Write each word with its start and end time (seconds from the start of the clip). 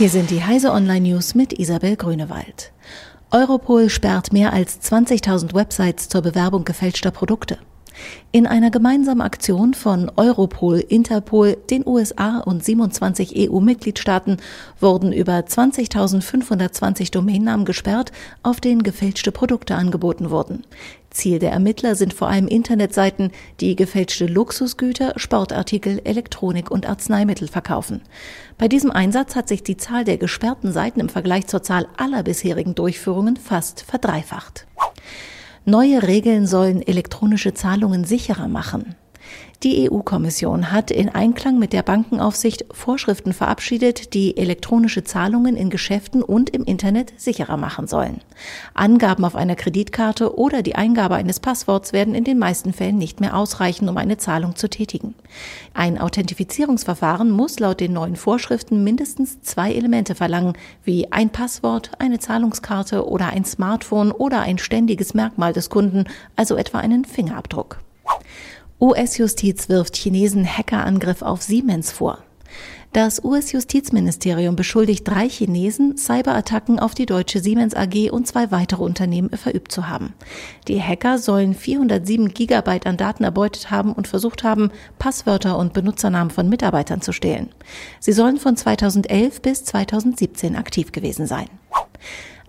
Hier 0.00 0.08
sind 0.08 0.30
die 0.30 0.42
Heise 0.42 0.72
Online 0.72 1.10
News 1.10 1.34
mit 1.34 1.58
Isabel 1.58 1.94
Grünewald. 1.94 2.72
Europol 3.30 3.90
sperrt 3.90 4.32
mehr 4.32 4.50
als 4.50 4.80
20.000 4.80 5.52
Websites 5.52 6.08
zur 6.08 6.22
Bewerbung 6.22 6.64
gefälschter 6.64 7.10
Produkte. 7.10 7.58
In 8.32 8.46
einer 8.46 8.70
gemeinsamen 8.70 9.20
Aktion 9.20 9.74
von 9.74 10.10
Europol, 10.16 10.78
Interpol, 10.78 11.56
den 11.70 11.86
USA 11.86 12.38
und 12.38 12.64
27 12.64 13.50
EU-Mitgliedstaaten 13.50 14.36
wurden 14.78 15.12
über 15.12 15.38
20.520 15.38 17.10
Domainnamen 17.10 17.64
gesperrt, 17.64 18.12
auf 18.42 18.60
denen 18.60 18.82
gefälschte 18.82 19.32
Produkte 19.32 19.74
angeboten 19.74 20.30
wurden. 20.30 20.64
Ziel 21.10 21.40
der 21.40 21.50
Ermittler 21.50 21.96
sind 21.96 22.14
vor 22.14 22.28
allem 22.28 22.46
Internetseiten, 22.46 23.32
die 23.60 23.74
gefälschte 23.74 24.26
Luxusgüter, 24.26 25.14
Sportartikel, 25.16 26.00
Elektronik 26.04 26.70
und 26.70 26.88
Arzneimittel 26.88 27.48
verkaufen. 27.48 28.02
Bei 28.58 28.68
diesem 28.68 28.92
Einsatz 28.92 29.34
hat 29.34 29.48
sich 29.48 29.64
die 29.64 29.76
Zahl 29.76 30.04
der 30.04 30.18
gesperrten 30.18 30.72
Seiten 30.72 31.00
im 31.00 31.08
Vergleich 31.08 31.48
zur 31.48 31.62
Zahl 31.62 31.88
aller 31.96 32.22
bisherigen 32.22 32.76
Durchführungen 32.76 33.36
fast 33.36 33.82
verdreifacht. 33.82 34.66
Neue 35.70 36.02
Regeln 36.02 36.48
sollen 36.48 36.82
elektronische 36.82 37.54
Zahlungen 37.54 38.02
sicherer 38.02 38.48
machen. 38.48 38.96
Die 39.62 39.90
EU-Kommission 39.90 40.72
hat 40.72 40.90
in 40.90 41.10
Einklang 41.10 41.58
mit 41.58 41.74
der 41.74 41.82
Bankenaufsicht 41.82 42.64
Vorschriften 42.72 43.34
verabschiedet, 43.34 44.14
die 44.14 44.38
elektronische 44.38 45.04
Zahlungen 45.04 45.54
in 45.54 45.68
Geschäften 45.68 46.22
und 46.22 46.48
im 46.48 46.64
Internet 46.64 47.12
sicherer 47.18 47.58
machen 47.58 47.86
sollen. 47.86 48.22
Angaben 48.72 49.22
auf 49.26 49.36
einer 49.36 49.56
Kreditkarte 49.56 50.38
oder 50.38 50.62
die 50.62 50.76
Eingabe 50.76 51.16
eines 51.16 51.40
Passworts 51.40 51.92
werden 51.92 52.14
in 52.14 52.24
den 52.24 52.38
meisten 52.38 52.72
Fällen 52.72 52.96
nicht 52.96 53.20
mehr 53.20 53.36
ausreichen, 53.36 53.90
um 53.90 53.98
eine 53.98 54.16
Zahlung 54.16 54.56
zu 54.56 54.70
tätigen. 54.70 55.14
Ein 55.74 55.98
Authentifizierungsverfahren 55.98 57.30
muss 57.30 57.60
laut 57.60 57.80
den 57.80 57.92
neuen 57.92 58.16
Vorschriften 58.16 58.82
mindestens 58.82 59.42
zwei 59.42 59.74
Elemente 59.74 60.14
verlangen, 60.14 60.54
wie 60.84 61.12
ein 61.12 61.28
Passwort, 61.28 61.90
eine 61.98 62.18
Zahlungskarte 62.18 63.06
oder 63.06 63.26
ein 63.26 63.44
Smartphone 63.44 64.10
oder 64.10 64.40
ein 64.40 64.56
ständiges 64.56 65.12
Merkmal 65.12 65.52
des 65.52 65.68
Kunden, 65.68 66.04
also 66.34 66.56
etwa 66.56 66.78
einen 66.78 67.04
Fingerabdruck. 67.04 67.80
US-Justiz 68.80 69.68
wirft 69.68 69.94
Chinesen 69.94 70.46
Hackerangriff 70.46 71.20
auf 71.20 71.42
Siemens 71.42 71.92
vor. 71.92 72.18
Das 72.94 73.22
US-Justizministerium 73.22 74.56
beschuldigt 74.56 75.06
drei 75.06 75.28
Chinesen, 75.28 75.98
Cyberattacken 75.98 76.80
auf 76.80 76.94
die 76.94 77.04
deutsche 77.04 77.40
Siemens 77.40 77.74
AG 77.74 78.10
und 78.10 78.26
zwei 78.26 78.50
weitere 78.50 78.82
Unternehmen 78.82 79.28
verübt 79.36 79.70
zu 79.70 79.88
haben. 79.88 80.14
Die 80.66 80.82
Hacker 80.82 81.18
sollen 81.18 81.54
407 81.54 82.32
Gigabyte 82.32 82.86
an 82.86 82.96
Daten 82.96 83.22
erbeutet 83.22 83.70
haben 83.70 83.92
und 83.92 84.08
versucht 84.08 84.44
haben, 84.44 84.70
Passwörter 84.98 85.58
und 85.58 85.74
Benutzernamen 85.74 86.30
von 86.30 86.48
Mitarbeitern 86.48 87.02
zu 87.02 87.12
stehlen. 87.12 87.50
Sie 88.00 88.12
sollen 88.12 88.38
von 88.38 88.56
2011 88.56 89.42
bis 89.42 89.62
2017 89.64 90.56
aktiv 90.56 90.90
gewesen 90.90 91.26
sein. 91.26 91.50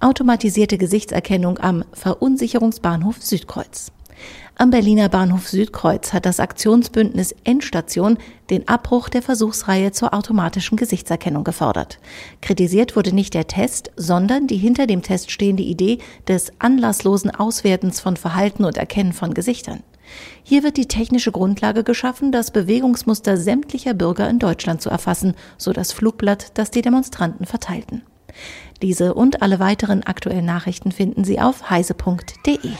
Automatisierte 0.00 0.78
Gesichtserkennung 0.78 1.58
am 1.58 1.84
Verunsicherungsbahnhof 1.92 3.20
Südkreuz. 3.20 3.90
Am 4.56 4.70
Berliner 4.70 5.08
Bahnhof 5.08 5.48
Südkreuz 5.48 6.12
hat 6.12 6.26
das 6.26 6.38
Aktionsbündnis 6.38 7.34
Endstation 7.44 8.18
den 8.50 8.68
Abbruch 8.68 9.08
der 9.08 9.22
Versuchsreihe 9.22 9.90
zur 9.92 10.12
automatischen 10.12 10.76
Gesichtserkennung 10.76 11.44
gefordert. 11.44 11.98
Kritisiert 12.42 12.94
wurde 12.94 13.14
nicht 13.14 13.32
der 13.32 13.46
Test, 13.46 13.90
sondern 13.96 14.46
die 14.46 14.58
hinter 14.58 14.86
dem 14.86 15.00
Test 15.00 15.30
stehende 15.30 15.62
Idee 15.62 15.98
des 16.28 16.52
anlasslosen 16.58 17.30
Auswertens 17.30 18.00
von 18.00 18.18
Verhalten 18.18 18.66
und 18.66 18.76
Erkennen 18.76 19.14
von 19.14 19.32
Gesichtern. 19.32 19.82
Hier 20.42 20.62
wird 20.62 20.76
die 20.76 20.88
technische 20.88 21.32
Grundlage 21.32 21.82
geschaffen, 21.82 22.30
das 22.30 22.50
Bewegungsmuster 22.50 23.38
sämtlicher 23.38 23.94
Bürger 23.94 24.28
in 24.28 24.38
Deutschland 24.38 24.82
zu 24.82 24.90
erfassen, 24.90 25.34
so 25.56 25.72
das 25.72 25.92
Flugblatt, 25.92 26.58
das 26.58 26.70
die 26.70 26.82
Demonstranten 26.82 27.46
verteilten. 27.46 28.02
Diese 28.82 29.14
und 29.14 29.42
alle 29.42 29.58
weiteren 29.58 30.02
aktuellen 30.02 30.44
Nachrichten 30.44 30.92
finden 30.92 31.24
Sie 31.24 31.40
auf 31.40 31.70
heise.de. 31.70 32.70